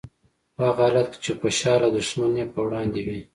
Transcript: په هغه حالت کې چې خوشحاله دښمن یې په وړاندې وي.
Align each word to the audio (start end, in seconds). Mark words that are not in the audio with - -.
په 0.55 0.61
هغه 0.69 0.83
حالت 0.87 1.07
کې 1.13 1.17
چې 1.23 1.31
خوشحاله 1.39 1.87
دښمن 1.95 2.31
یې 2.39 2.45
په 2.53 2.59
وړاندې 2.65 2.99
وي. 3.07 3.19